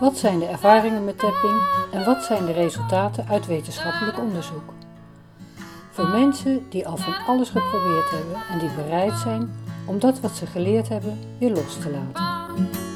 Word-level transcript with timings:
Wat 0.00 0.18
zijn 0.18 0.38
de 0.38 0.44
ervaringen 0.46 1.04
met 1.04 1.18
tapping 1.18 1.60
en 1.92 2.04
wat 2.04 2.24
zijn 2.24 2.46
de 2.46 2.52
resultaten 2.52 3.28
uit 3.28 3.46
wetenschappelijk 3.46 4.18
onderzoek? 4.18 4.72
Voor 5.90 6.06
mensen 6.06 6.66
die 6.70 6.86
al 6.86 6.96
van 6.96 7.14
alles 7.26 7.48
geprobeerd 7.48 8.10
hebben 8.10 8.36
en 8.50 8.58
die 8.58 8.84
bereid 8.84 9.18
zijn 9.18 9.50
om 9.86 9.98
dat 9.98 10.20
wat 10.20 10.36
ze 10.36 10.46
geleerd 10.46 10.88
hebben 10.88 11.18
weer 11.38 11.50
los 11.50 11.78
te 11.78 11.90
laten. 11.90 12.95